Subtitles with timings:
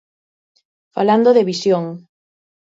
[0.95, 1.85] Falando de visión.